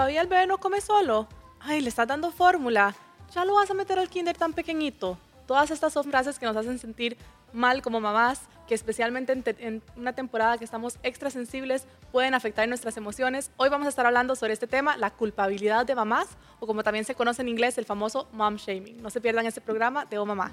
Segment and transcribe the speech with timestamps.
[0.00, 1.28] todavía el bebé no come solo.
[1.60, 2.94] Ay, le estás dando fórmula.
[3.34, 5.18] Ya lo vas a meter al kinder tan pequeñito.
[5.46, 7.18] Todas estas son frases que nos hacen sentir
[7.52, 12.96] mal como mamás, que especialmente en, una temporada que estamos extra sensibles pueden afectar nuestras
[12.96, 13.50] emociones.
[13.58, 16.28] Hoy vamos a estar hablando sobre este tema, la culpabilidad de mamás,
[16.60, 19.02] o como también se conoce en inglés, el famoso mom shaming.
[19.02, 20.50] No se pierdan este programa de O Mamá.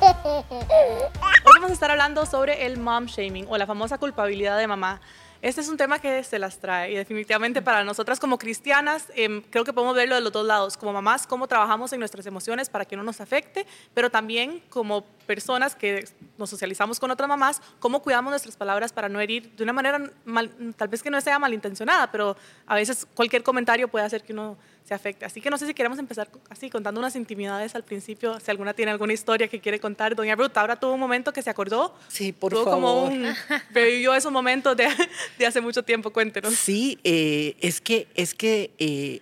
[0.00, 5.00] Hoy vamos a estar hablando sobre el mom shaming o la famosa culpabilidad de mamá.
[5.44, 9.42] Este es un tema que se las trae y definitivamente para nosotras como cristianas em,
[9.42, 12.70] creo que podemos verlo de los dos lados, como mamás, cómo trabajamos en nuestras emociones
[12.70, 17.60] para que no nos afecte, pero también como personas que nos socializamos con otras mamás,
[17.78, 20.10] cómo cuidamos nuestras palabras para no herir de una manera
[20.78, 24.56] tal vez que no sea malintencionada, pero a veces cualquier comentario puede hacer que uno
[24.84, 25.24] se afecte.
[25.24, 28.74] Así que no sé si queremos empezar así contando unas intimidades al principio, si alguna
[28.74, 30.14] tiene alguna historia que quiere contar.
[30.14, 31.94] Doña Ruth, ahora tuvo un momento que se acordó.
[32.08, 33.26] Sí, por tuvo como un,
[33.72, 34.86] revivió esos momentos de,
[35.38, 36.54] de, hace mucho tiempo, cuéntenos.
[36.54, 39.20] Sí, eh, es que, es que eh,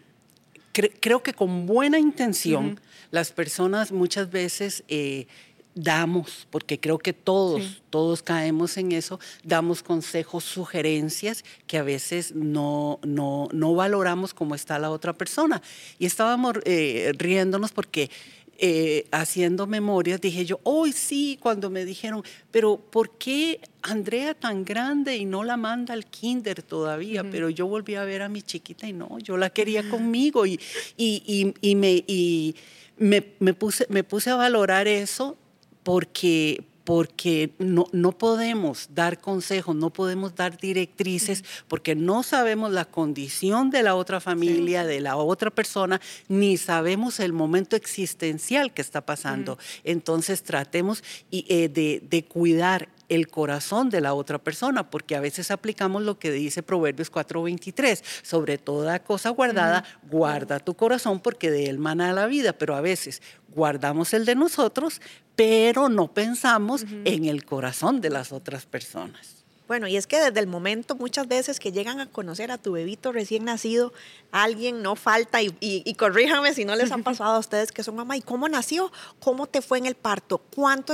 [0.72, 4.82] creo que con buena intención las personas muchas veces...
[4.88, 5.26] Eh,
[5.74, 12.34] damos, porque creo que todos, todos caemos en eso, damos consejos, sugerencias que a veces
[12.34, 15.62] no, no, no valoramos cómo está la otra persona.
[15.98, 18.10] Y estábamos eh, riéndonos porque
[18.58, 24.64] eh, haciendo memorias dije yo, hoy sí, cuando me dijeron, pero ¿por qué Andrea tan
[24.64, 27.24] grande y no la manda al kinder todavía?
[27.28, 30.60] Pero yo volví a ver a mi chiquita y no, yo la quería conmigo y,
[30.96, 32.04] y, y, me...
[32.06, 32.54] Y,
[32.98, 35.36] me, me, puse, me puse a valorar eso
[35.82, 42.84] porque, porque no, no, podemos dar consejos, no podemos dar directrices, porque no sabemos la
[42.84, 48.82] condición de la otra familia, de la otra persona, ni sabemos el momento existencial que
[48.82, 49.58] está pasando.
[49.84, 55.50] Entonces tratemos eh, de, de cuidar el corazón de la otra persona, porque a veces
[55.50, 61.66] aplicamos lo que dice Proverbios 4:23, sobre toda cosa guardada, guarda tu corazón porque de
[61.66, 63.20] él mana la vida, pero a veces
[63.54, 65.00] guardamos el de nosotros,
[65.36, 69.42] pero no pensamos en el corazón de las otras personas.
[69.68, 72.72] Bueno, y es que desde el momento muchas veces que llegan a conocer a tu
[72.72, 73.92] bebito recién nacido,
[74.30, 77.96] alguien no falta, y, y, corríjame si no les han pasado a ustedes que son
[77.96, 78.92] mamá, ¿y cómo nació?
[79.20, 80.38] ¿Cómo te fue en el parto?
[80.38, 80.92] ¿Cuánto,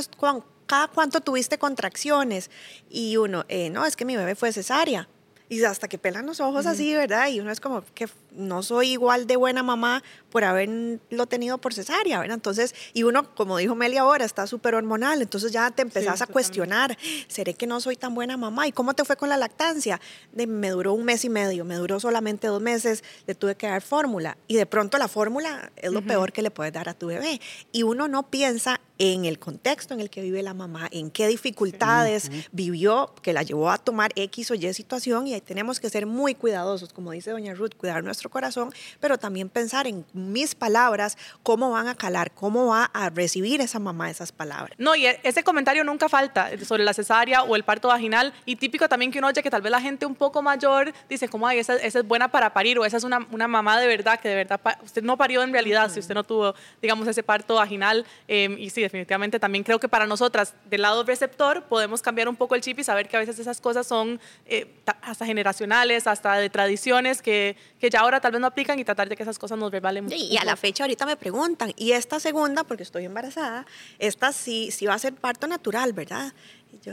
[0.68, 2.50] cada cuánto tuviste contracciones?
[2.88, 5.08] Y uno, eh, no, es que mi bebé fue cesárea.
[5.48, 7.28] Y hasta que pelan los ojos así, ¿verdad?
[7.28, 8.06] Y uno es como que
[8.38, 12.34] no soy igual de buena mamá por haberlo tenido por cesárea, ¿verdad?
[12.34, 16.26] Entonces, y uno, como dijo Meli ahora, está súper hormonal, entonces ya te empezás a
[16.26, 16.96] cuestionar,
[17.28, 18.66] ¿seré que no soy tan buena mamá?
[18.66, 20.00] ¿Y cómo te fue con la lactancia?
[20.32, 23.66] De, me duró un mes y medio, me duró solamente dos meses, le tuve que
[23.66, 24.38] dar fórmula.
[24.46, 27.40] Y de pronto la fórmula es lo peor que le puedes dar a tu bebé.
[27.72, 31.28] Y uno no piensa en el contexto en el que vive la mamá, en qué
[31.28, 35.88] dificultades vivió que la llevó a tomar X o Y situación y ahí tenemos que
[35.88, 40.54] ser muy cuidadosos, como dice doña Ruth, cuidar nuestro corazón, pero también pensar en mis
[40.54, 44.76] palabras, cómo van a calar, cómo va a recibir esa mamá esas palabras.
[44.78, 48.56] No, y e, ese comentario nunca falta sobre la cesárea o el parto vaginal y
[48.56, 51.46] típico también que uno oye que tal vez la gente un poco mayor dice como,
[51.46, 54.20] ay, esa, esa es buena para parir o esa es una, una, mamá de verdad
[54.20, 57.54] que de verdad, usted no parió en realidad si usted no tuvo, digamos, ese parto
[57.54, 62.28] vaginal em, y sí, definitivamente también creo que para nosotras, del lado receptor, podemos cambiar
[62.28, 64.66] un poco el chip y saber que a veces esas cosas son eh,
[65.02, 69.08] hasta generacionales, hasta de tradiciones que, que, ya ahora tal vez no aplican y tratar
[69.08, 70.16] de que esas cosas nos revalen mucho.
[70.16, 73.66] y a la fecha ahorita me preguntan, y esta segunda, porque estoy embarazada,
[73.98, 76.32] esta sí, sí va a ser parto natural, ¿verdad?
[76.72, 76.92] Y yo,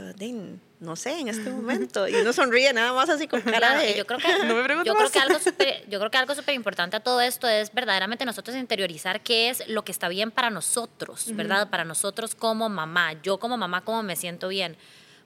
[0.80, 2.06] no sé, en este momento.
[2.08, 3.96] Y uno sonríe nada más así con cara de...
[3.96, 6.54] Yo creo que, no me yo creo que algo super, yo creo que algo súper
[6.54, 10.50] importante a todo esto es verdaderamente nosotros interiorizar qué es lo que está bien para
[10.50, 11.68] nosotros, ¿verdad?
[11.70, 13.14] Para nosotros como mamá.
[13.22, 14.76] Yo como mamá, cómo me siento bien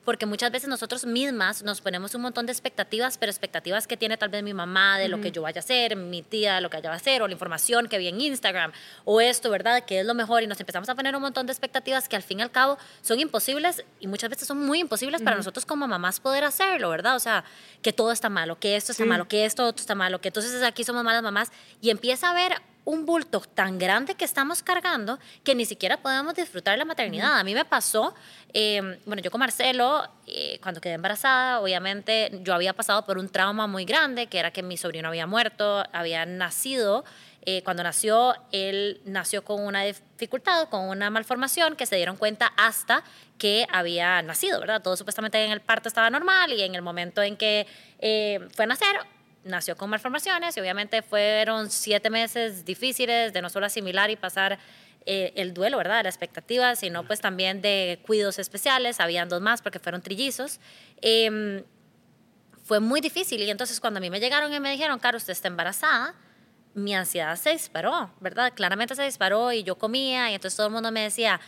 [0.05, 4.17] porque muchas veces nosotros mismas nos ponemos un montón de expectativas, pero expectativas que tiene
[4.17, 6.71] tal vez mi mamá de lo que yo vaya a hacer, mi tía de lo
[6.71, 8.73] que ella va a hacer, o la información que vi en Instagram,
[9.05, 9.85] o esto, ¿verdad?
[9.85, 12.23] Que es lo mejor, y nos empezamos a poner un montón de expectativas que al
[12.23, 15.87] fin y al cabo son imposibles y muchas veces son muy imposibles para nosotros como
[15.87, 17.17] mamás poder hacerlo, ¿verdad?
[17.17, 17.45] O sea,
[17.83, 20.63] que todo está malo, que esto está malo, que esto otro está malo, que entonces
[20.63, 21.51] aquí somos malas mamás,
[21.81, 26.35] y empieza a haber un bulto tan grande que estamos cargando que ni siquiera podemos
[26.35, 27.39] disfrutar la maternidad.
[27.39, 28.15] A mí me pasó,
[28.53, 33.29] em, bueno, yo con Marcelo, eh, cuando quedé embarazada, obviamente yo había pasado por un
[33.29, 37.05] trauma muy grande, que era que mi sobrino había muerto, había nacido.
[37.43, 42.53] Eh, cuando nació, él nació con una dificultad, con una malformación que se dieron cuenta
[42.57, 43.03] hasta
[43.39, 44.83] que había nacido, ¿verdad?
[44.83, 47.67] Todo supuestamente en el parto estaba normal y en el momento en que
[47.99, 49.01] eh, fue a nacer,
[49.45, 54.59] nació con malformaciones y obviamente fueron siete meses difíciles de no solo asimilar y pasar
[55.07, 56.03] eh, el duelo, ¿verdad?
[56.03, 60.61] La expectativa, sino pues también de cuidados especiales, habían dos más porque fueron trillizos.
[61.01, 61.65] Em,
[62.65, 63.43] fue muy difícil.
[63.43, 66.15] Y entonces cuando a mí me llegaron y me dijeron, Caro, usted está embarazada,
[66.75, 68.53] mi ansiedad se disparó, ¿verdad?
[68.55, 71.41] Claramente se disparó y yo comía y entonces todo el mundo me decía,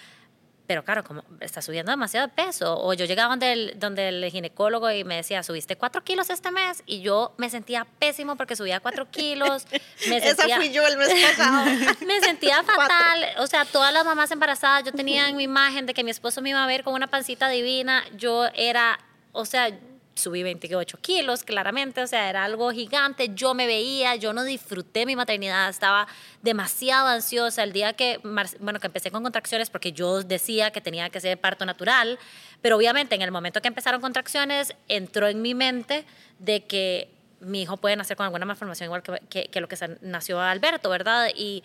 [0.73, 2.83] pero claro, como está subiendo demasiado peso.
[2.83, 6.51] O yo llegaba donde el, donde el ginecólogo y me decía, subiste cuatro kilos este
[6.51, 6.83] mes.
[6.87, 9.67] Y yo me sentía pésimo porque subía cuatro kilos.
[10.09, 11.67] Me Esa fui yo el mes pasado.
[12.07, 13.27] me sentía fatal.
[13.41, 16.41] O sea, todas las mamás embarazadas, yo tenía en mi imagen de que mi esposo
[16.41, 18.03] me iba a ver con una pancita divina.
[18.17, 18.99] Yo era,
[19.33, 19.79] o sea,
[20.15, 25.07] subí 28 kilos, claramente, o sea, era algo gigante, yo me veía, yo no disfruté
[25.07, 26.07] mi maternidad, estaba
[26.43, 31.11] demasiado ansiosa el día que, bueno, que empecé con contracciones, porque yo decía que tenía
[31.11, 32.19] que ser parto natural,
[32.61, 36.05] pero obviamente en el momento que empezaron contracciones, entró en mi mente
[36.39, 37.09] de que
[37.41, 41.31] mi hijo puede nacer con alguna malformación igual que, lo que nació Alberto, ¿verdad?
[41.35, 41.63] Y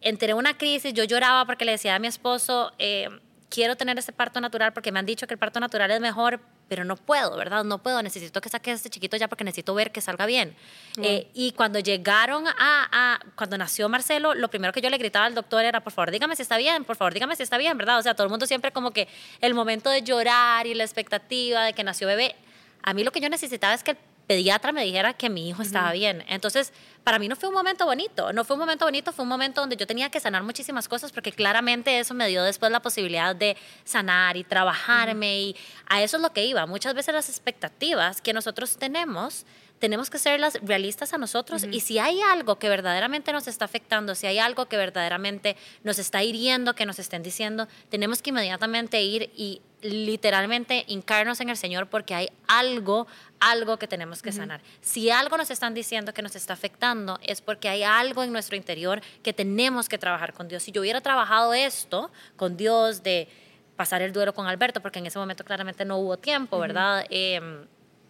[0.00, 3.08] entré en una crisis, yo lloraba porque le decía a mi esposo, eh,
[3.48, 6.40] quiero tener ese parto natural porque me han dicho que el parto natural es mejor,
[6.68, 7.64] pero no puedo, ¿verdad?
[7.64, 10.56] No puedo, necesito que saque a este chiquito ya porque necesito ver que salga bien.
[11.02, 15.34] Eh, y cuando llegaron a, cuando nació Marcelo, lo primero que yo le gritaba al
[15.34, 17.98] doctor era, por favor, dígame si está bien, por favor, dígame si está bien, ¿verdad?
[17.98, 19.08] O sea, todo el mundo siempre como que
[19.40, 22.34] el momento de llorar y la expectativa de que nació bebé,
[22.82, 25.62] a mí lo que yo necesitaba es que el pediatra me dijera que mi hijo
[25.62, 26.24] estaba bien.
[26.28, 26.72] Entonces,
[27.04, 29.60] para mí no fue un momento bonito, no fue un momento bonito, fue un momento
[29.60, 33.36] donde yo tenía que sanar muchísimas cosas porque claramente eso me dio después la posibilidad
[33.36, 35.56] de sanar y trabajarme y
[35.86, 36.64] a eso es lo que iba.
[36.66, 39.44] Muchas veces las expectativas que nosotros tenemos
[39.78, 43.66] tenemos que ser las realistas a nosotros y si hay algo que verdaderamente nos está
[43.66, 48.30] afectando, si hay algo que verdaderamente nos está hiriendo, que nos estén diciendo, tenemos que
[48.30, 53.06] inmediatamente ir y literalmente hincarnos en el Señor porque hay algo,
[53.38, 54.62] algo que tenemos que sanar.
[54.80, 58.56] Si algo nos están diciendo que nos está afectando, es porque hay algo en nuestro
[58.56, 60.62] interior que tenemos que trabajar con Dios.
[60.62, 63.28] Si yo hubiera trabajado esto con Dios de
[63.76, 67.04] pasar el duelo con Alberto, porque en ese momento claramente no hubo tiempo, ¿verdad?
[67.10, 67.66] Eh,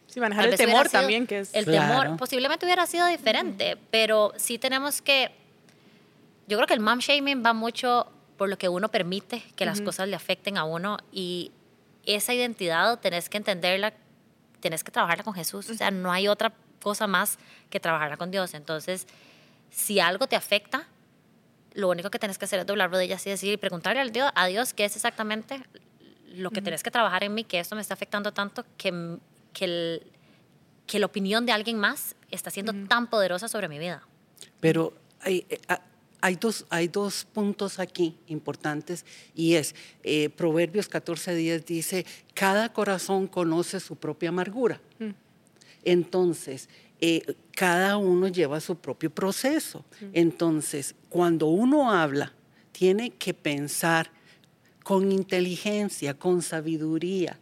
[0.07, 1.55] Sí, manejar el temor también, que es...
[1.55, 5.33] El temor posiblemente hubiera sido diferente, pero sí tenemos que...
[6.47, 8.07] Yo creo que el mom shaming va mucho
[8.37, 11.51] por lo que uno permite que las cosas le afecten a uno y
[12.07, 13.95] esa identidad tenés que entenderla,
[14.61, 16.53] tenés que trabajarla con Jesús, o sea, no hay otra
[16.83, 17.39] cosa más
[17.71, 18.55] que trabajarla con Dios.
[18.55, 19.07] Entonces,
[19.71, 20.87] si algo te afecta,
[21.73, 24.31] lo único que tenés que hacer es doblar rodillas y decir y preguntarle al Dios,
[24.35, 25.61] a Dios qué es exactamente
[26.29, 29.19] lo que tenés que trabajar en mí, que esto me está afectando tanto que
[29.55, 30.03] que,
[30.87, 34.03] que la opinión de alguien más está siendo tan poderosa sobre mi vida.
[34.61, 35.81] Pero hay, eh, ah,
[36.25, 39.05] hay, dos, hay dos puntos aquí importantes
[39.35, 44.81] y es, eh, Proverbios 14.10 dice, cada corazón conoce su propia amargura.
[44.99, 45.11] Mm.
[45.85, 49.85] Entonces, eh, cada uno lleva su propio proceso.
[50.01, 50.05] Mm.
[50.15, 52.33] Entonces, cuando uno habla,
[52.73, 54.11] tiene que pensar
[54.83, 57.39] con inteligencia, con sabiduría,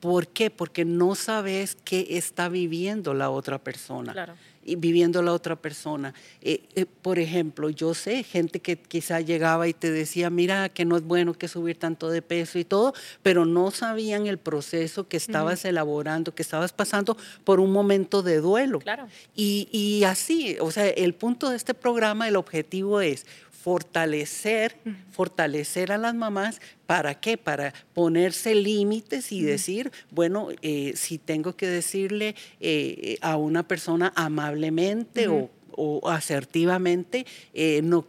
[0.00, 0.50] ¿Por qué?
[0.50, 4.12] Porque no sabes qué está viviendo la otra persona.
[4.12, 4.34] Claro.
[4.68, 6.12] Y viviendo la otra persona.
[6.42, 10.84] Eh, eh, por ejemplo, yo sé gente que quizá llegaba y te decía, mira, que
[10.84, 12.92] no es bueno que subir tanto de peso y todo,
[13.22, 18.40] pero no sabían el proceso que estabas elaborando, que estabas pasando por un momento de
[18.40, 18.80] duelo.
[18.80, 19.06] Claro.
[19.36, 23.24] Y, y así, o sea, el punto de este programa, el objetivo es
[23.66, 24.76] fortalecer,
[25.10, 27.36] fortalecer a las mamás, ¿para qué?
[27.36, 34.12] Para ponerse límites y decir, bueno, eh, si tengo que decirle eh, a una persona
[34.14, 35.26] amablemente
[35.72, 38.06] o asertivamente, eh, no,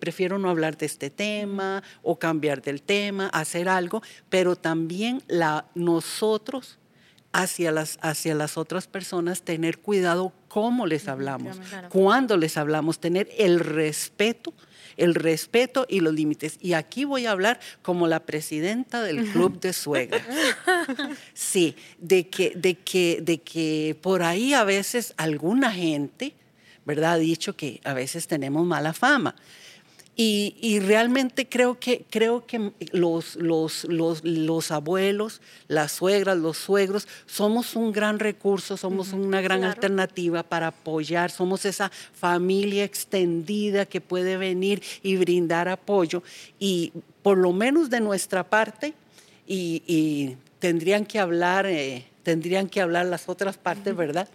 [0.00, 5.66] prefiero no hablar de este tema o cambiar del tema, hacer algo, pero también la,
[5.74, 6.78] nosotros
[7.34, 13.28] hacia las, hacia las otras personas tener cuidado cómo les hablamos, cuándo les hablamos, tener
[13.36, 14.54] el respeto
[14.98, 16.58] el respeto y los límites.
[16.60, 20.22] Y aquí voy a hablar como la presidenta del club de suegras.
[21.32, 26.34] Sí, de que, de que, de que por ahí a veces alguna gente,
[26.84, 27.12] ¿verdad?
[27.12, 29.34] Ha dicho que a veces tenemos mala fama.
[30.20, 37.06] Y, realmente creo que, creo que los, los, los, los, abuelos, las suegras, los suegros,
[37.26, 44.00] somos un gran recurso, somos una gran alternativa para apoyar, somos esa familia extendida que
[44.00, 46.24] puede venir y brindar apoyo.
[46.58, 48.94] Y por lo menos de nuestra parte,
[49.46, 54.28] y, tendrían que hablar, eh, tendrían que hablar las otras partes, ¿verdad?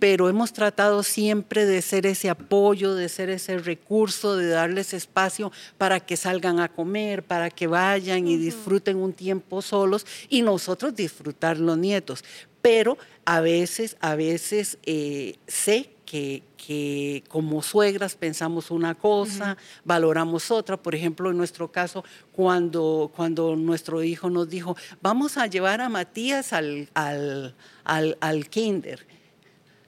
[0.00, 5.52] pero hemos tratado siempre de ser ese apoyo, de ser ese recurso, de darles espacio
[5.76, 10.96] para que salgan a comer, para que vayan y disfruten un tiempo solos y nosotros
[10.96, 12.24] disfrutar los nietos.
[12.60, 20.50] Pero a veces, a veces eh, sé que, que como suegras pensamos una cosa, valoramos
[20.50, 20.78] otra.
[20.78, 25.90] Por ejemplo, en nuestro caso, cuando, cuando nuestro hijo nos dijo, vamos a llevar a
[25.90, 29.06] Matías al, al, al, al kinder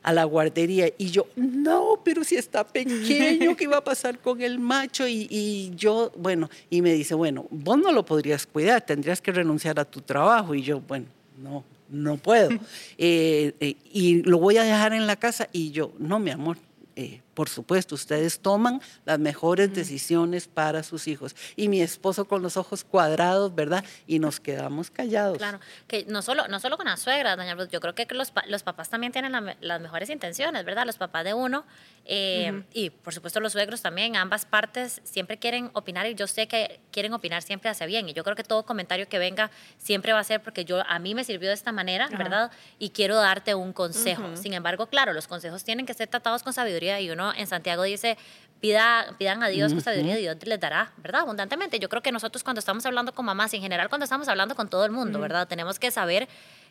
[0.02, 4.40] a la guardería y yo, no, pero si está pequeño, ¿qué va a pasar con
[4.40, 5.06] el macho?
[5.06, 9.30] Y, y, yo, bueno, y me dice, bueno, vos no lo podrías cuidar, tendrías que
[9.30, 10.54] renunciar a tu trabajo.
[10.54, 11.06] Y yo, bueno,
[11.38, 12.50] no, no puedo.
[13.02, 16.58] Eh, eh, y lo voy a dejar en la casa y yo, no, mi amor,
[16.96, 21.34] eh, por supuesto, ustedes toman las mejores decisiones para sus hijos.
[21.56, 23.82] Y mi esposo con los ojos cuadrados, ¿verdad?
[24.06, 25.38] Y nos quedamos callados.
[25.38, 28.30] Claro, que no solo, no solo con las suegras, doña Ruth, yo creo que los,
[28.46, 30.84] los papás también tienen la, las mejores intenciones, ¿verdad?
[30.84, 31.64] Los papás de uno
[32.04, 32.64] eh, uh -huh.
[32.74, 36.80] y por supuesto los suegros también, ambas partes siempre quieren opinar y yo sé que
[36.90, 38.08] quieren opinar siempre hacia bien.
[38.08, 40.98] Y yo creo que todo comentario que venga siempre va a ser porque yo a
[40.98, 42.18] mí me sirvió de esta manera, uh -huh.
[42.18, 42.50] ¿verdad?
[42.78, 44.24] Y quiero darte un consejo.
[44.24, 44.36] Uh -huh.
[44.36, 47.82] Sin embargo, claro, los consejos tienen que ser tratados con sabiduría y uno en Santiago
[47.82, 48.16] dice,
[48.60, 51.22] Pida, pidan a Dios con sabiduría Dios les dará, ¿verdad?
[51.22, 51.78] Abundantemente.
[51.78, 54.54] Yo creo que nosotros cuando estamos hablando con mamás y en general cuando estamos hablando
[54.54, 55.48] con todo el mundo, ¿verdad?
[55.48, 56.28] Tenemos que saber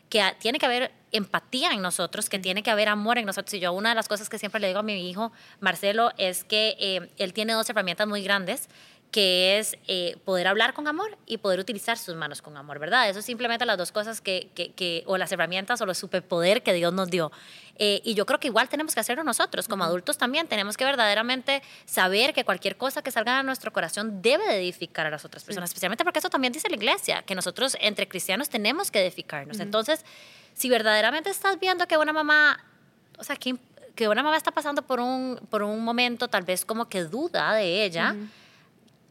[0.08, 3.52] que tiene que haber empatía en nosotros, que tiene que haber amor en nosotros.
[3.54, 6.44] Y yo una de las cosas que siempre le digo a mi hijo, Marcelo, es
[6.44, 8.68] que eh, él tiene dos herramientas muy grandes
[9.10, 13.08] que es eh, poder hablar con amor y poder utilizar sus manos con amor, ¿verdad?
[13.08, 16.62] Eso es simplemente las dos cosas que, que, que o las herramientas o los superpoder
[16.62, 17.32] que Dios nos dio.
[17.76, 20.84] Eh, y yo creo que igual tenemos que hacerlo nosotros, como adultos también, tenemos que
[20.84, 25.24] verdaderamente saber que cualquier cosa que salga de nuestro corazón debe de edificar a las
[25.24, 29.00] otras personas, especialmente porque eso también dice la iglesia, que nosotros entre cristianos tenemos que
[29.00, 29.56] edificarnos.
[29.56, 29.64] Uh -huh.
[29.64, 30.04] Entonces,
[30.54, 32.62] si verdaderamente estás viendo que una mamá,
[33.18, 33.56] o sea, que,
[33.96, 37.54] que una mamá está pasando por un, por un momento tal vez como que duda
[37.54, 38.39] de ella, uh -huh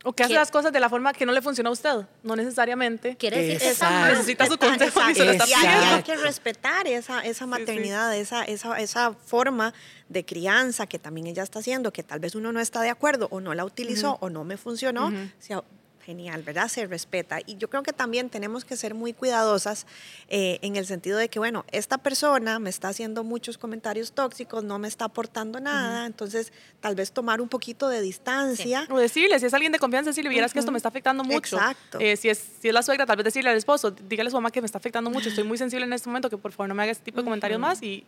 [0.03, 2.35] o que hace las cosas de la forma que no le funciona a usted, no
[2.35, 3.17] necesariamente.
[3.17, 5.95] Quiere decir, esa necesita su consejo y se lo está pidiendo.
[5.95, 8.21] Hay que respetar esa, esa maternidad, sí, sí.
[8.21, 9.73] Esa, esa, esa forma
[10.07, 13.27] de crianza que también ella está haciendo, que tal vez uno no está de acuerdo
[13.31, 14.27] o no la utilizó uh -huh.
[14.27, 15.07] o no me funcionó.
[15.07, 15.63] Uh -huh.
[16.09, 16.67] Genial, ¿verdad?
[16.69, 17.39] Se respeta.
[17.45, 19.85] Y yo creo que también tenemos que ser muy cuidadosas
[20.27, 24.63] eh, en el sentido de que, bueno, esta persona me está haciendo muchos comentarios tóxicos,
[24.63, 26.07] no me está aportando nada, uh -huh.
[26.07, 26.51] entonces
[26.81, 28.85] tal vez tomar un poquito de distancia.
[28.87, 28.91] Sí.
[28.91, 30.53] O decirle, si es alguien de confianza, decirle, vieras uh -huh.
[30.53, 31.57] que esto me está afectando mucho.
[31.57, 31.99] Exacto.
[31.99, 34.37] Eh, si, es, si es la suegra, tal vez decirle al esposo, dígale a su
[34.37, 36.69] mamá que me está afectando mucho, estoy muy sensible en este momento, que por favor
[36.69, 37.67] no me haga este tipo de comentarios uh -huh.
[37.67, 38.03] más y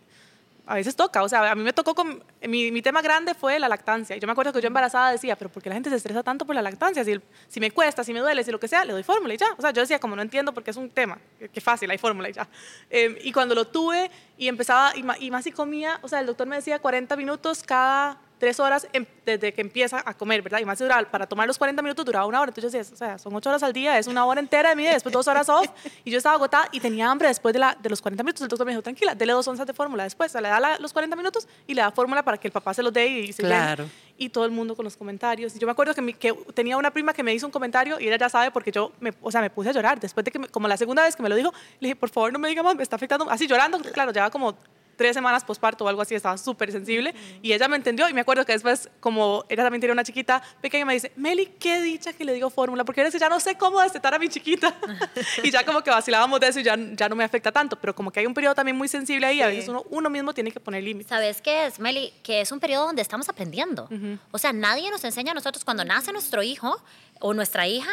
[0.66, 3.60] a veces toca, o sea, a mí me tocó con, mi, mi, tema grande fue
[3.60, 4.16] la lactancia.
[4.18, 6.46] Yo me acuerdo que yo embarazada decía, pero ¿por qué la gente se estresa tanto
[6.46, 7.04] por la lactancia?
[7.04, 9.38] Si, si me cuesta, si me duele, si lo que sea, le doy fórmula y
[9.38, 9.48] ya.
[9.58, 11.20] O sea, yo decía, como no entiendo porque es un tema,
[11.52, 12.48] que fácil, hay fórmula y ya.
[12.90, 16.26] Eh, y cuando lo tuve y empezaba, y, y más si comía, o sea, el
[16.26, 20.58] doctor me decía 40 minutos cada tres horas em, desde que empieza a comer, ¿verdad?
[20.60, 22.50] Y más dura, para tomar los 40 minutos duraba una hora.
[22.50, 24.76] Entonces yo decía, o sea, son ocho horas al día, es una hora entera de
[24.76, 25.68] mi día, después dos horas off.
[26.04, 28.42] Y yo estaba agotada y tenía hambre después de, la, de los 40 minutos.
[28.42, 30.32] El doctor me dijo, tranquila, dele dos onzas de fórmula después.
[30.32, 32.52] O sea, le da la, los 40 minutos y le da fórmula para que el
[32.52, 33.84] papá se los dé y se Claro.
[33.84, 33.96] Llene.
[34.18, 35.54] Y todo el mundo con los comentarios.
[35.54, 38.08] Yo me acuerdo que, mi, que, tenía una prima que me hizo un comentario y
[38.08, 40.00] ella ya sabe porque yo, me, o sea, me puse a llorar.
[40.00, 42.10] Después de que, me, como la segunda vez que me lo dijo, le dije, por
[42.10, 43.30] favor, no me diga más, me está afectando.
[43.30, 44.56] Así llorando, claro, llevaba como
[45.02, 47.16] tres semanas posparto o algo así, estaba súper sensible.
[47.42, 50.44] Y ella me entendió y me acuerdo que después, como ella también tenía una chiquita
[50.62, 53.58] pequeña, me dice, Meli, qué dicha que le digo fórmula, porque eres ya no sé
[53.58, 54.76] cómo destetar a mi chiquita.
[55.44, 57.96] y ya como que vacilábamos de eso y ya, ya no me afecta tanto, pero
[57.96, 59.42] como que hay un periodo también muy sensible ahí, sí.
[59.42, 61.10] a veces uno, uno mismo tiene que poner límites.
[61.10, 62.14] ¿Sabes qué es, Meli?
[62.22, 63.88] Que es un periodo donde estamos aprendiendo.
[63.90, 64.20] Uh -huh.
[64.30, 66.80] O sea, nadie nos enseña a nosotros cuando nace nuestro hijo
[67.20, 67.92] o nuestra hija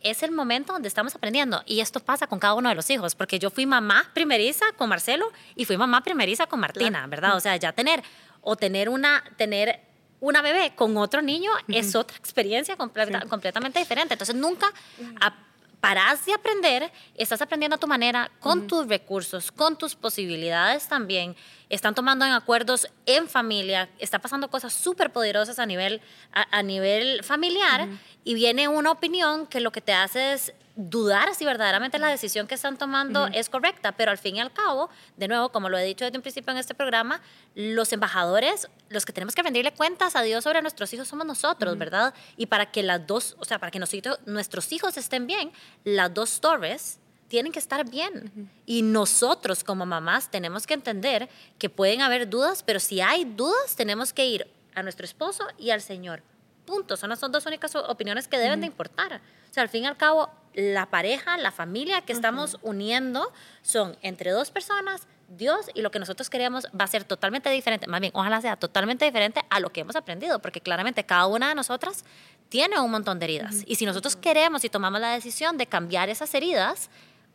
[0.00, 1.62] es el momento donde estamos aprendiendo.
[1.66, 4.88] Y esto pasa con cada uno de los hijos, porque yo fui mamá primeriza con
[4.88, 7.10] Marcelo y fui mamá primeriza con Martina, claro.
[7.10, 7.36] ¿verdad?
[7.36, 8.02] O sea, ya tener
[8.40, 9.80] o tener una, tener
[10.20, 11.78] una bebé con otro niño uh -huh.
[11.78, 13.28] es otra experiencia completa, sí.
[13.28, 14.14] completamente diferente.
[14.14, 14.66] Entonces, nunca
[14.98, 15.34] uh -huh.
[15.80, 18.66] parás de aprender, estás aprendiendo a tu manera, con uh -huh.
[18.66, 21.36] tus recursos, con tus posibilidades también.
[21.70, 26.00] Están tomando en acuerdos en familia, está pasando cosas súper poderosas a nivel,
[26.32, 27.98] a, a nivel familiar uh -huh.
[28.24, 32.46] y viene una opinión que lo que te hace es dudar si verdaderamente la decisión
[32.46, 33.34] que están tomando uh -huh.
[33.34, 36.16] es correcta, pero al fin y al cabo, de nuevo, como lo he dicho desde
[36.16, 37.20] un principio en este programa,
[37.56, 41.72] los embajadores, los que tenemos que rendirle cuentas a Dios sobre nuestros hijos somos nosotros,
[41.72, 41.80] uh -huh.
[41.80, 42.14] ¿verdad?
[42.36, 45.50] Y para que las dos, o sea, para que nosotros, nuestros hijos estén bien,
[45.84, 48.32] las dos torres tienen que estar bien.
[48.34, 48.48] Uh -huh.
[48.66, 53.76] Y nosotros como mamás tenemos que entender que pueden haber dudas, pero si hay dudas
[53.76, 56.22] tenemos que ir a nuestro esposo y al Señor.
[56.64, 56.96] Punto.
[56.96, 58.60] Son las dos únicas opiniones que deben uh -huh.
[58.60, 59.20] de importar.
[59.50, 62.18] O sea, al fin y al cabo, la pareja, la familia que uh -huh.
[62.18, 63.32] estamos uniendo
[63.62, 67.86] son entre dos personas, Dios y lo que nosotros queremos va a ser totalmente diferente.
[67.86, 71.48] Más bien, ojalá sea totalmente diferente a lo que hemos aprendido, porque claramente cada una
[71.48, 72.04] de nosotras
[72.48, 73.54] tiene un montón de heridas.
[73.54, 73.64] Uh -huh.
[73.66, 76.88] Y si nosotros queremos y tomamos la decisión de cambiar esas heridas,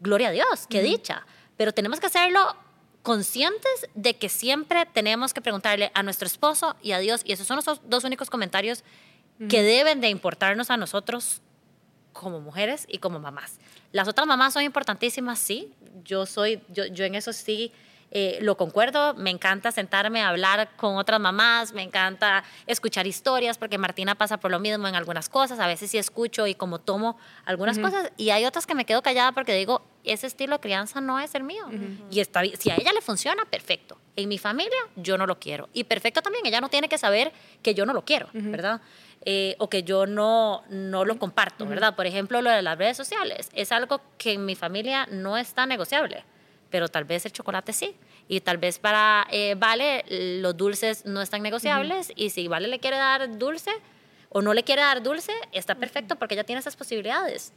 [0.04, 0.92] gloria a Dios, qué uh -huh.
[0.92, 1.26] dicha.
[1.58, 2.56] Pero tenemos que hacerlo
[3.02, 7.48] conscientes de que siempre tenemos que preguntarle a nuestro esposo y a Dios, y esos
[7.48, 8.84] son los dos únicos comentarios
[9.50, 11.42] que deben de importarnos a nosotros
[12.14, 13.60] como mujeres y como mamás.
[13.92, 15.74] Las otras mamás son importantísimas, sí.
[16.04, 17.72] Yo soy, yo, yo en eso sí
[18.12, 23.58] eh, lo concuerdo, me encanta sentarme a hablar con otras mamás, me encanta escuchar historias,
[23.58, 26.80] porque Martina pasa por lo mismo en algunas cosas, a veces sí escucho y como
[26.80, 30.62] tomo algunas cosas, y hay otras que me quedo callada porque digo, ese estilo de
[30.62, 31.66] crianza no es el mío.
[32.12, 33.98] Y está, si a ella le funciona, perfecto.
[34.16, 35.70] En mi familia, yo no lo quiero.
[35.74, 37.32] Y perfecto también, ella no tiene que saber
[37.62, 38.82] que yo no lo quiero, ¿verdad?
[39.26, 41.96] Eh, o que yo no, no lo comparto, ¿verdad?
[41.96, 45.66] Por ejemplo, lo de las redes sociales es algo que en mi familia no está
[45.66, 46.26] negociable
[46.74, 47.96] pero tal vez el chocolate sí.
[48.28, 50.04] Y tal vez para eh, Vale
[50.42, 53.70] los dulces no están negociables y si Vale le quiere dar dulce
[54.30, 57.54] o no le quiere dar dulce, está perfecto porque ella tiene esas posibilidades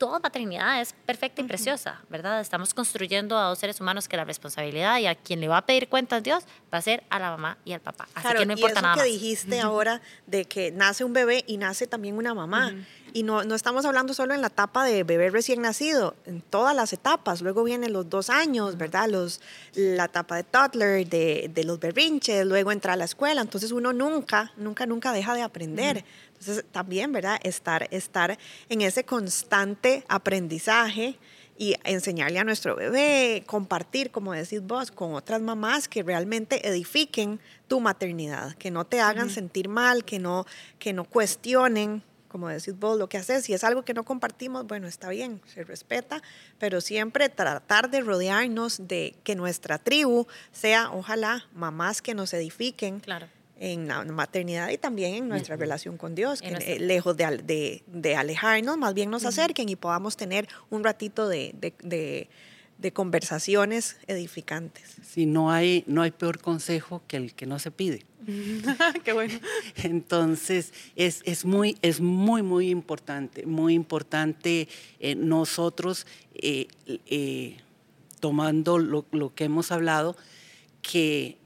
[0.00, 2.40] toda maternidad es perfecta y preciosa, ¿verdad?
[2.40, 5.66] Estamos construyendo a dos seres humanos que la responsabilidad y a quien le va a
[5.66, 8.08] pedir cuentas Dios va a ser a la mamá y al papá.
[8.14, 11.44] Así que no importa y eso nada que dijiste ahora de que nace un bebé
[11.46, 12.72] y nace también una mamá.
[13.12, 16.76] Y no, no estamos hablando solo en la etapa de bebé recién nacido, en todas
[16.76, 17.42] las etapas.
[17.42, 19.08] Luego vienen los dos años, ¿verdad?
[19.08, 19.40] Los,
[19.74, 23.42] la etapa de toddler, de, de los berrinches, luego entra a la escuela.
[23.42, 26.04] Entonces uno nunca, nunca, nunca deja de aprender.
[26.40, 27.38] Entonces, también, ¿verdad?
[27.42, 28.38] Estar, estar
[28.70, 31.18] en ese constante aprendizaje
[31.58, 37.38] y enseñarle a nuestro bebé, compartir, como decís vos, con otras mamás que realmente edifiquen
[37.68, 40.46] tu maternidad, que no te hagan sentir mal, que no,
[40.78, 43.44] que no cuestionen, como decís vos, lo que haces.
[43.44, 46.22] Si es algo que no compartimos, bueno, está bien, se respeta,
[46.58, 53.00] pero siempre tratar de rodearnos de que nuestra tribu sea, ojalá, mamás que nos edifiquen.
[53.00, 53.26] Claro
[53.60, 58.16] en la maternidad y también en nuestra relación con Dios, que eh, lejos de, de,
[58.16, 64.96] alejarnos, más bien nos acerquen y podamos tener un ratito de, de, conversaciones edificantes.
[65.06, 68.06] Sí, no hay, no hay peor consejo que el que no se pide.
[69.04, 69.38] Qué bueno.
[69.76, 74.68] Entonces, es, es, muy, es muy, muy importante, muy importante
[75.00, 77.58] eh, nosotros, eh,
[78.20, 80.16] tomando lo, lo que hemos hablado,
[80.80, 81.39] que eh,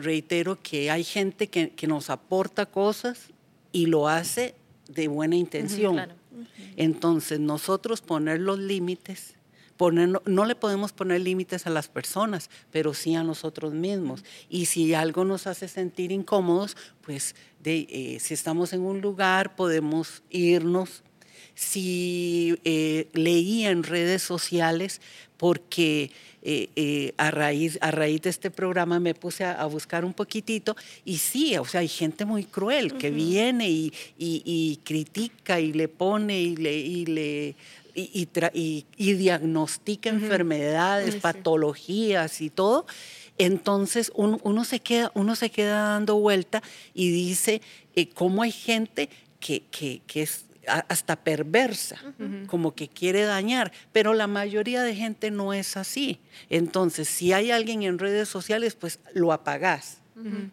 [0.00, 3.28] reitero que hay gente que, nos aporta cosas
[3.72, 4.54] y lo hace
[4.88, 5.98] de buena intención.
[6.76, 9.34] Entonces, nosotros poner los límites,
[9.76, 14.24] poner, no le podemos poner límites a las personas, pero sí a nosotros mismos.
[14.48, 19.56] Y si algo nos hace sentir incómodos, pues de, eh, si estamos en un lugar,
[19.56, 21.02] podemos irnos.
[21.54, 25.00] Si eh, leía en redes sociales,
[25.36, 26.10] porque
[26.44, 30.76] eh, eh, a, raíz, a raíz de este programa me puse a, buscar un poquitito
[31.04, 36.40] y sí, o sea, hay gente muy cruel que viene y, critica y le pone
[36.40, 36.76] y le...
[36.76, 37.56] Y le
[37.94, 42.86] y, diagnostica enfermedades, patologías y todo,
[43.36, 46.62] entonces uno, se queda, uno se queda dando vuelta
[46.94, 47.60] y dice
[47.94, 49.10] eh, cómo hay gente
[49.40, 51.96] que, que, que es hasta perversa,
[52.46, 56.20] como que quiere dañar, pero la mayoría de gente no es así.
[56.50, 59.98] Entonces, si hay alguien en redes sociales, pues lo apagás.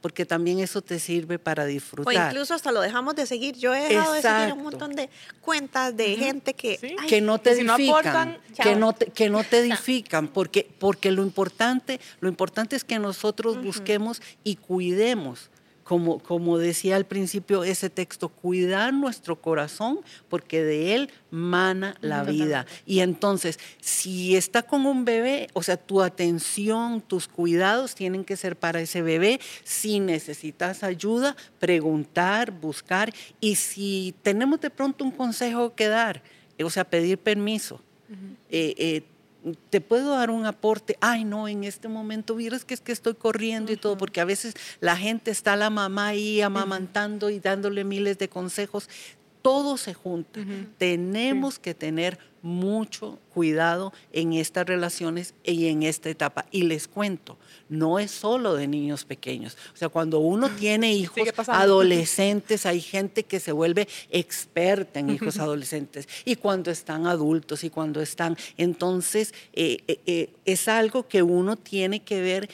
[0.01, 2.15] Porque también eso te sirve para disfrutar.
[2.15, 3.55] O incluso hasta lo dejamos de seguir.
[3.57, 5.09] Yo he dejado de seguir un montón de
[5.41, 10.29] cuentas de gente que, que no te edifican, que, no te, que no te edifican,
[10.29, 15.51] porque, porque lo importante, lo importante es que nosotros busquemos y cuidemos
[15.89, 22.67] como, decía al principio ese texto, cuidar nuestro corazón porque de él mana la vida.
[22.86, 28.38] Y entonces, si está con un bebé, o sea, tu atención, tus cuidados tienen que
[28.38, 29.39] ser para ese bebé.
[29.63, 33.12] Si necesitas ayuda, preguntar, buscar.
[33.41, 36.21] Y si tenemos de pronto un consejo que dar,
[36.63, 37.82] o sea, pedir permiso
[39.69, 43.15] te puedo dar un aporte, ay no, en este momento vieras que es que estoy
[43.15, 47.84] corriendo y todo, porque a veces la gente está la mamá ahí amamantando y dándole
[47.84, 48.89] miles de consejos,
[49.41, 50.41] todo se junta.
[50.78, 56.45] Tenemos que tener mucho cuidado en estas relaciones y en esta etapa.
[56.52, 57.38] Y les cuento,
[57.69, 59.58] no es solo de niños pequeños.
[59.73, 65.39] O sea, cuando uno tiene hijos adolescentes, hay gente que se vuelve experta en hijos
[65.39, 66.08] adolescentes.
[66.25, 68.38] Y cuando están adultos y cuando están...
[68.58, 72.49] Entonces, eh, eh, eh, es algo que uno tiene que ver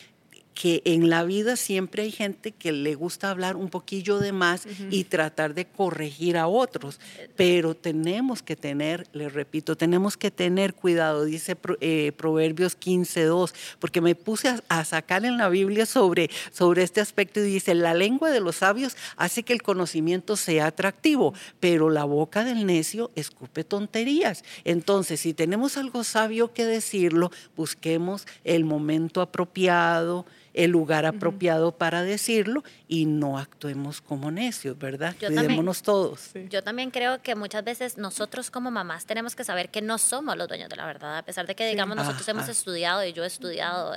[0.56, 4.66] que en la vida siempre hay gente que le gusta hablar un poquillo de más
[4.90, 7.00] y tratar de corregir a otros,
[7.36, 14.00] pero tenemos que tener, les repito, tenemos que tener cuidado, dice eh, Proverbios 15.2, porque
[14.00, 18.32] me puse a, sacar en la Biblia sobre, sobre este aspecto y dice, la lengua
[18.32, 23.66] de los sabios hace que el conocimiento sea atractivo, pero la boca del necio escupe
[23.66, 24.44] tonterías.
[24.64, 32.02] Entonces, si tenemos algo sabio que decirlo, busquemos el momento apropiado, el lugar apropiado para
[32.04, 35.14] decirlo y no actuemos como necios, ¿verdad?
[35.20, 36.32] Cuidémonos todos.
[36.50, 40.38] Yo también creo que muchas veces nosotros como mamás tenemos que saber que no somos
[40.38, 43.24] los dueños de la verdad, a pesar de que, digamos, nosotros hemos estudiado y yo
[43.24, 43.94] he estudiado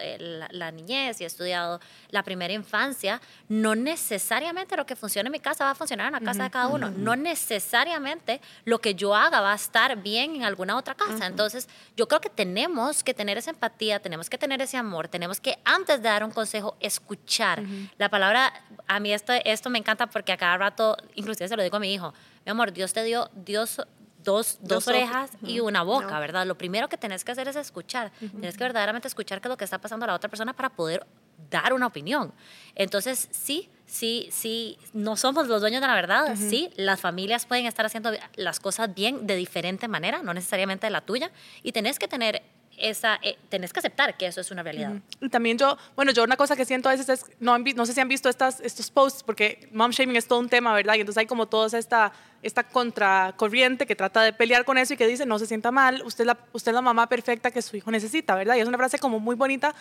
[0.51, 5.41] la, niñez y he estudiado la primera infancia, no necesariamente lo que funciona en mi
[5.41, 9.15] casa va a funcionar en la casa de cada uno, no necesariamente lo que yo
[9.15, 11.27] haga va a estar bien en alguna otra casa.
[11.27, 15.41] Entonces, yo creo que tenemos que tener esa empatía, tenemos que tener ese amor, tenemos
[15.41, 16.48] que antes de dar un consejo,
[16.81, 17.63] escuchar.
[17.99, 18.53] La palabra
[18.87, 21.81] a mí esto, esto me encanta porque a cada rato, inclusive se lo digo a
[21.81, 23.81] mi hijo, mi amor, Dios te dio Dios,
[24.23, 26.47] dos, dos, orejas y una boca, ¿verdad?
[26.47, 28.13] Lo primero que tenés que hacer es escuchar.
[28.19, 30.71] Tienes que verdaderamente escuchar qué es lo que está pasando a la otra persona para
[30.71, 31.07] poder
[31.51, 32.33] dar una opinión.
[32.75, 36.37] Entonces, sí, sí, sí, no somos los dueños de la verdad.
[36.37, 40.91] Sí, las familias pueden estar haciendo las cosas bien de diferente manera, no necesariamente de
[40.91, 41.31] la tuya.
[41.63, 42.43] Y tenés que tener
[42.81, 44.93] esa, eh, tenés que aceptar que eso es una realidad.
[45.21, 47.93] Y también yo, bueno, yo una cosa que siento a veces es, no, no sé
[47.93, 50.95] si han visto estas, estos posts, porque mom shaming es todo un tema, ¿verdad?
[50.95, 52.13] Y entonces hay como toda esta,
[52.43, 56.03] esta contracorriente que trata de pelear con eso y que dice, no se sienta mal,
[56.05, 58.57] usted es, la, usted es la mamá perfecta que su hijo necesita, ¿verdad?
[58.57, 59.75] Y es una frase como muy bonita,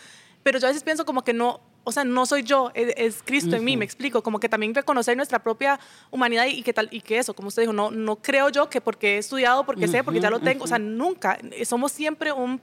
[0.43, 3.55] pero yo a veces pienso como que no, o sea, no soy yo, es, Cristo
[3.55, 5.79] en mí, me explico, como que también reconocer nuestra propia
[6.11, 8.81] humanidad y, que tal y que eso, como usted dijo, no no creo yo que
[8.81, 12.61] porque he estudiado, porque sé, porque ya lo tengo, o sea, nunca, somos siempre un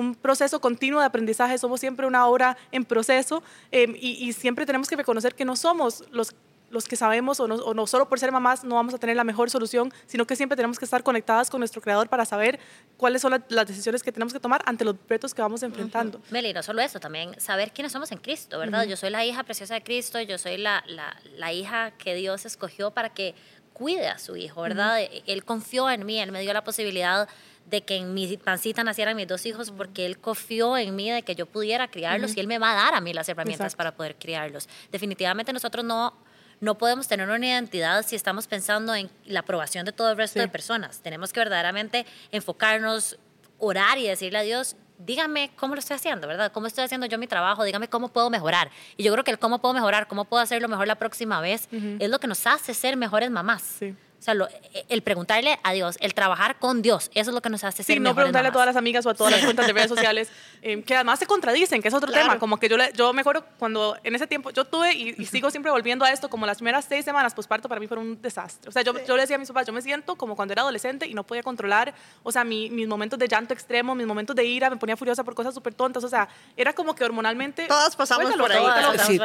[0.00, 4.88] un proceso continuo de aprendizaje, somos siempre una obra en proceso em, y, siempre tenemos
[4.88, 6.34] que reconocer que no somos los,
[6.70, 9.16] los que sabemos o no, o no, solo por ser mamás no vamos a tener
[9.16, 12.58] la mejor solución, sino que siempre tenemos que estar conectadas con nuestro creador para saber
[12.96, 16.20] cuáles son las decisiones que tenemos que tomar ante los retos que vamos enfrentando.
[16.30, 18.84] Meli, no solo eso, también saber quiénes somos en Cristo, ¿verdad?
[18.84, 22.46] Yo soy la hija preciosa de Cristo, yo soy la, la, la hija que Dios
[22.46, 23.34] escogió para que
[23.80, 25.00] cuide a su hijo, ¿verdad?
[25.26, 27.26] Él confió en mí, él me dio la posibilidad
[27.64, 31.22] de que en mi pancita nacieran mis dos hijos porque Él confió en mí de
[31.22, 33.92] que yo pudiera criarlos y Él me va a dar a mí las herramientas para
[33.92, 34.68] poder criarlos.
[34.92, 36.12] Definitivamente nosotros no,
[36.60, 40.40] no podemos tener una identidad si estamos pensando en la aprobación de todo el resto
[40.40, 41.00] de personas.
[41.00, 43.18] Tenemos que verdaderamente enfocarnos,
[43.58, 46.52] orar y decirle a Dios, dígame cómo lo estoy haciendo, ¿verdad?
[46.52, 47.64] ¿Cómo estoy haciendo yo mi trabajo?
[47.64, 48.70] Dígame cómo puedo mejorar.
[48.96, 51.68] Y yo creo que el cómo puedo mejorar, cómo puedo hacerlo mejor la próxima vez,
[51.98, 53.62] es lo que nos hace ser mejores mamás.
[53.62, 53.94] Sí.
[54.20, 57.48] O sea, e, el preguntarle a Dios, el trabajar con Dios, eso es lo que
[57.48, 59.66] nos hace ser Sí, no preguntarle a todas las amigas o a todas las cuentas
[59.66, 60.28] de redes sociales,
[60.60, 62.38] eh, que además se contradicen, que es otro tema.
[62.38, 65.72] Como que yo, yo me acuerdo cuando en ese tiempo yo tuve y, sigo siempre
[65.72, 68.68] volviendo a esto, como las primeras seis semanas posparto para mí fueron un desastre.
[68.68, 70.62] O sea, yo, yo le decía a mis papás, yo me siento como cuando era
[70.62, 74.36] adolescente y no podía controlar, o sea, mi, mis momentos de llanto extremo, mis momentos
[74.36, 76.04] de ira, me ponía furiosa por cosas súper tontas.
[76.04, 77.66] O sea, era como que hormonalmente.
[77.66, 78.64] Todas pasamos por ahí.
[79.06, 79.18] sí,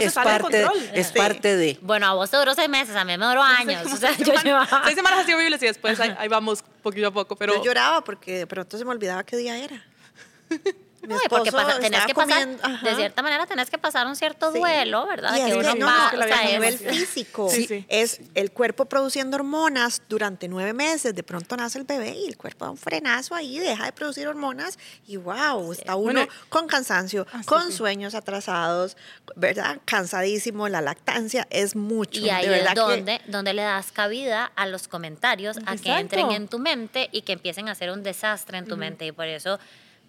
[0.00, 1.78] es, parte, es parte de.
[1.80, 5.32] Bueno, a vos te duró seis meses, a mí me duró años seis semanas así
[5.32, 7.36] horribles y después ahí, vamos poquito a poco.
[7.36, 7.54] Pero...
[7.56, 9.84] Yo lloraba porque de pronto se me olvidaba qué día era.
[11.02, 12.48] No, porque tenés que pasar,
[12.82, 15.36] de cierta manera tenés que pasar un cierto duelo, ¿verdad?
[15.36, 17.50] Y que uno no, a nivel físico.
[17.88, 22.36] Es el cuerpo produciendo hormonas durante nueve meses, de pronto nace el bebé y el
[22.36, 27.26] cuerpo da un frenazo ahí, deja de producir hormonas y wow, está uno con cansancio,
[27.32, 28.96] ah, con sueños atrasados,
[29.34, 29.80] ¿verdad?
[29.84, 32.20] Cansadísimo, la lactancia es mucho.
[32.20, 36.48] Y ahí es donde, donde le das cabida a los comentarios, a que entren en
[36.48, 39.06] tu mente y que empiecen a hacer un desastre en tu mente.
[39.06, 39.58] Y por eso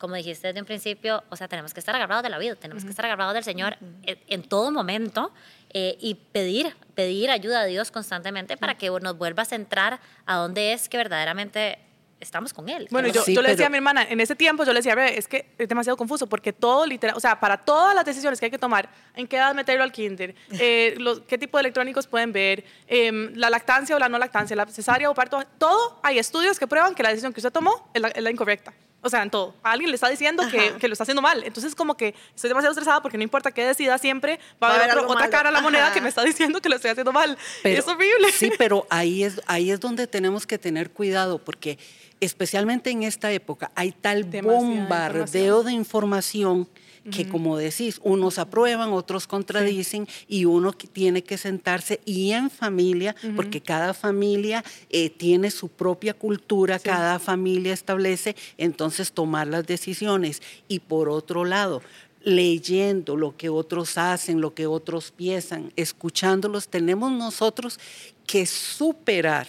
[0.04, 2.84] como dijiste desde un principio, o sea, tenemos que estar agarrados de la vida, tenemos
[2.84, 5.32] que estar agarrados del Señor en, todo momento
[5.70, 10.36] eh, y pedir, pedir ayuda a Dios constantemente para que nos vuelva a centrar a
[10.36, 11.80] dónde es que verdaderamente
[12.20, 12.90] estamos con Él.
[12.92, 15.30] Bueno, yo, yo le decía a mi hermana, en ese tiempo yo le decía, es
[15.30, 18.52] que es demasiado confuso porque todo literal, o sea, para todas las decisiones que hay
[18.52, 20.98] que tomar, en qué edad meterlo al kinder, eh,
[21.30, 25.10] qué tipo de electrónicos pueden ver, em, la lactancia o la no lactancia, la cesárea
[25.10, 28.30] o parto, todo, hay estudios que prueban que la decisión que usted tomó es la
[28.30, 28.74] incorrecta.
[29.04, 29.54] O sea, en todo.
[29.64, 31.44] alguien le está diciendo que, que, lo está haciendo mal.
[31.44, 34.98] Entonces, como que estoy demasiado estresada porque no importa qué decida, siempre va, a haber
[34.98, 37.38] otra cara a la moneda que me está diciendo que lo estoy haciendo mal.
[37.64, 38.32] es horrible.
[38.32, 41.78] Sí, pero ahí es, ahí es donde tenemos que tener cuidado porque
[42.22, 46.70] especialmente en esta época hay tal bombardeo de información
[47.12, 53.16] que como decís, unos aprueban, otros contradicen y uno tiene que sentarse y en familia,
[53.36, 60.42] porque cada familia eh, tiene su propia cultura, cada familia establece, entonces tomar las decisiones.
[60.68, 61.82] Y por otro lado,
[62.24, 67.80] leyendo lo que otros hacen, lo que otros piensan, escuchándolos, tenemos nosotros
[68.26, 69.48] que superar,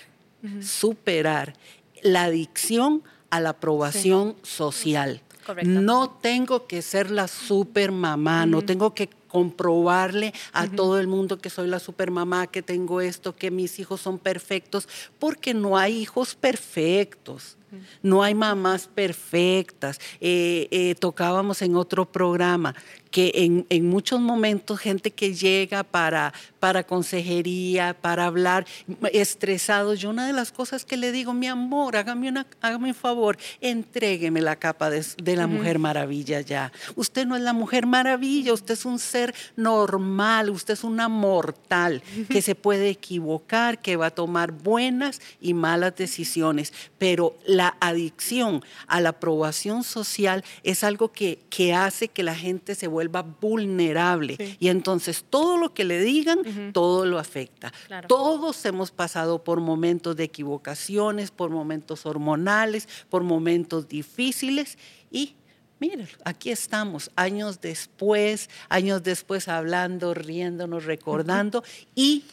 [0.61, 1.55] superar
[2.03, 5.23] la adicción a la aprobación social.
[5.64, 11.38] No tengo que ser la super mamá, no tengo que comprobarle a todo el mundo
[11.38, 15.98] que soy la supermamá, que tengo esto, que mis hijos son perfectos, porque no hay
[15.98, 17.57] hijos perfectos.
[18.02, 19.98] No hay mamás perfectas.
[20.20, 22.76] Eh, eh, tocábamos en otro programa
[23.14, 28.66] que en, en, muchos momentos gente que llega para, para consejería, para hablar
[29.12, 32.94] estresado, yo una de las cosas que le digo, mi amor, hágame, una, hágame un
[32.94, 36.72] favor, entrégueme la capa de, la Mujer Maravilla ya.
[36.96, 42.03] Usted no es la Mujer Maravilla, usted es un ser normal, usted es una mortal
[42.29, 48.64] que se puede equivocar, que va a tomar buenas y malas decisiones, pero la adicción
[48.88, 54.37] a la aprobación social es algo que, que hace que la gente se vuelva vulnerable.
[54.59, 57.73] Y entonces todo lo que le digan, todo lo afecta.
[58.09, 64.79] Todos hemos pasado por momentos de equivocaciones, por momentos hormonales, por momentos difíciles.
[65.11, 65.37] Y
[65.81, 71.64] Miren, aquí estamos, años después, años después hablando, riéndonos, recordando
[71.97, 72.25] y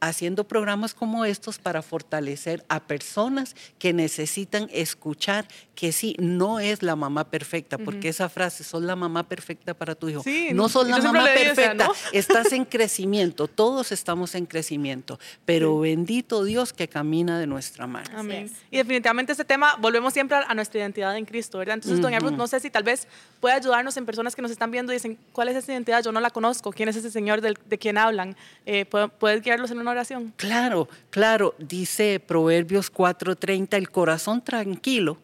[0.00, 6.82] haciendo programas como estos para fortalecer a personas que necesitan escuchar que sí, no es
[6.82, 10.24] la mamá perfecta, porque esa frase, sos la mamá perfecta para tu hijo.
[10.52, 16.72] no sos la mamá perfecta, estás en crecimiento, todos estamos en crecimiento, pero bendito Dios
[16.72, 18.08] que camina de nuestra mano.
[18.16, 18.50] Amén.
[18.72, 21.74] Y definitivamente este tema, volvemos siempre a, nuestra identidad en Cristo, ¿verdad?
[21.74, 23.06] Entonces, doña Ruth, no sé si tal vez
[23.38, 26.02] puede ayudarnos en personas que nos están viendo y dicen, ¿cuál es esa identidad?
[26.02, 28.36] Yo no la conozco, ¿quién es ese Señor de quien hablan?
[28.66, 30.32] Eh, ¿Puedes guiarlos en una oración?
[30.36, 35.18] Claro, claro, dice Proverbios 4:30, el corazón tranquilo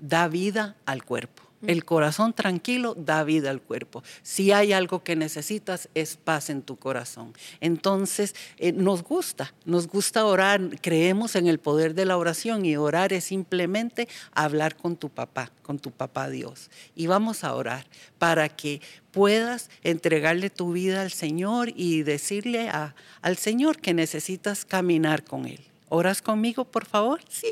[0.00, 1.47] da vida al cuerpo.
[1.66, 4.04] El corazón tranquilo da vida al cuerpo.
[4.22, 7.32] Si hay algo que necesitas, es paz en tu corazón.
[7.60, 12.76] Entonces, eh, nos gusta, nos gusta orar, creemos en el poder de la oración y
[12.76, 16.70] orar es simplemente hablar con tu papá, con tu papá Dios.
[16.94, 17.86] Y vamos a orar
[18.18, 25.24] para que puedas entregarle tu vida al Señor y decirle al Señor que necesitas caminar
[25.24, 25.60] con Él.
[25.88, 27.20] ¿Oras conmigo, por favor?
[27.28, 27.50] Sí.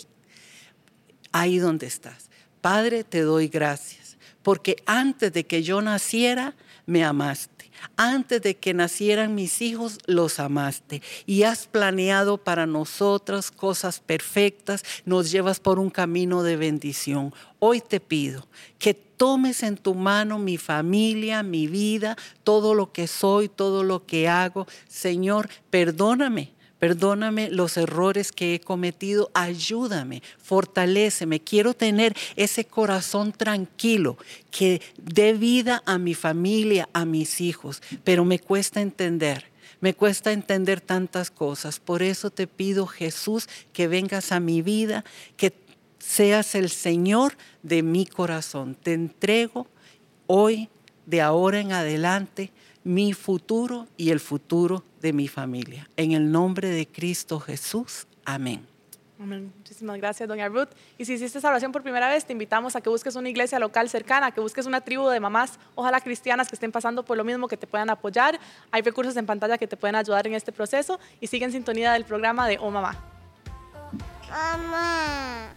[1.33, 2.31] Ahí donde estás.
[2.66, 7.70] Padre, te doy gracias, porque antes de que yo naciera, me amaste.
[7.96, 11.00] Antes de que nacieran mis hijos, los amaste.
[11.26, 17.33] Y has planeado para nosotras cosas perfectas, nos llevas por un camino de bendición.
[17.61, 18.48] Hoy te pido
[18.81, 24.07] que tomes en tu mano mi familia, mi vida, todo lo que soy, todo lo
[24.07, 24.66] que hago.
[24.88, 31.41] Señor, perdóname Perdóname los errores que he cometido, ayúdame, fortaléceme.
[31.41, 34.19] Quiero tener ese corazón tranquilo
[34.51, 39.51] que dé vida a mi familia, a mis hijos, pero me cuesta entender.
[39.81, 41.81] Me cuesta entender tantas cosas.
[41.81, 45.05] Por eso te pido, Jesús, que vengas a mi vida,
[45.37, 45.53] que
[45.99, 48.75] seas el Señor de mi corazón.
[48.75, 49.67] Te entrego
[50.27, 50.69] hoy,
[51.05, 52.53] de ahora en adelante,
[52.87, 55.90] mi futuro y el futuro de mi familia.
[55.96, 58.07] En el nombre de Cristo Jesús.
[58.25, 58.64] Amén.
[59.18, 59.53] Amén.
[59.57, 60.68] Muchísimas gracias, doña Ruth.
[60.96, 63.59] Y si hiciste esta oración por primera vez, te invitamos a que busques una iglesia
[63.59, 67.25] local cercana, que busques una tribu de mamás, ojalá cristianas, que estén pasando por lo
[67.25, 68.38] mismo, que te puedan apoyar.
[68.70, 71.92] Hay recursos en pantalla que te pueden ayudar en este proceso y sigue en sintonía
[71.92, 72.94] del programa de Oh Mamá.
[74.31, 75.57] Mamá.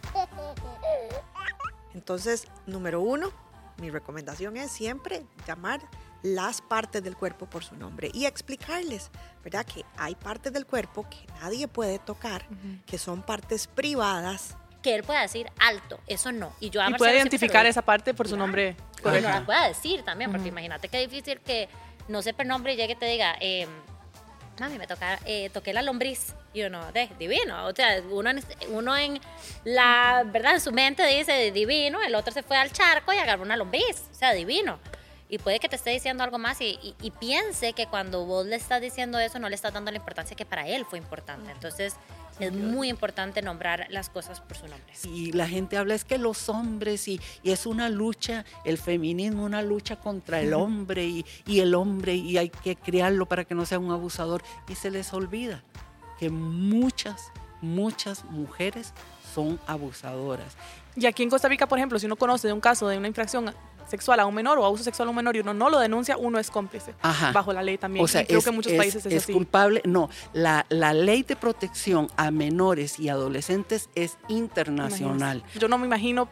[1.93, 3.31] Entonces, número uno,
[3.77, 5.79] mi recomendación es siempre llamar
[6.21, 9.09] las partes del cuerpo por su nombre y explicarles,
[9.43, 9.65] ¿verdad?
[9.65, 12.45] Que hay partes del cuerpo que nadie puede tocar,
[12.85, 14.55] que son partes privadas.
[14.81, 16.53] Que él pueda decir alto, eso no.
[16.59, 19.27] Y yo puede identificar esa parte por su nombre correcto.
[19.27, 21.69] no la pueda decir también, porque imagínate qué difícil que
[22.07, 23.67] no sepa el nombre y llegue y te diga, eh,
[24.59, 26.33] mami, me toca, eh, toqué la lombriz.
[26.51, 27.67] Y uno, de, divino.
[27.67, 28.31] O sea, uno,
[28.69, 29.21] uno en
[29.65, 30.55] la, ¿verdad?
[30.55, 34.09] En su mente dice divino, el otro se fue al charco y agarró una lombriz.
[34.11, 34.79] O sea, divino
[35.29, 38.81] y puede que te esté diciendo algo más y, piense que cuando vos le estás
[38.81, 41.51] diciendo eso no le estás dando la importancia que para él fue importante.
[41.51, 41.95] Entonces
[42.39, 44.93] es muy importante nombrar las cosas por su nombre.
[45.03, 49.61] Y la gente habla es que los hombres y, es una lucha, el feminismo, una
[49.61, 53.65] lucha contra el hombre y, y el hombre y hay que criarlo para que no
[53.65, 55.63] sea un abusador y se les olvida
[56.17, 58.93] que muchas, muchas mujeres
[59.33, 60.57] son abusadoras.
[60.95, 63.07] Y aquí en Costa Rica, por ejemplo, si uno conoce de un caso de una
[63.07, 63.53] infracción
[63.89, 66.15] sexual a un menor o abuso sexual a un menor y uno no lo denuncia,
[66.17, 66.93] uno es cómplice.
[67.33, 68.03] Bajo la ley también.
[68.03, 69.81] O sea, creo que en muchos países es, es culpable.
[69.85, 75.43] No, la, la ley de protección a menores y adolescentes es internacional.
[75.57, 76.29] Yo no me imagino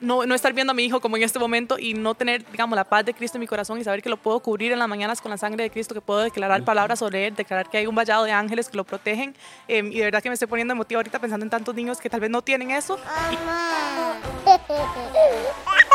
[0.00, 2.76] no, no estar viendo a mi hijo como en este momento y no tener, digamos,
[2.76, 4.86] la paz de Cristo en mi corazón y saber que lo puedo cubrir en las
[4.88, 7.88] mañanas con la sangre de Cristo, que puedo declarar palabras sobre él, declarar que hay
[7.88, 9.34] un vallado de ángeles que lo protegen.
[9.66, 12.08] eh, y de verdad que me estoy poniendo emotiva ahorita pensando en tantos niños que
[12.08, 12.96] tal vez no tienen eso.
[13.32, 13.38] Y-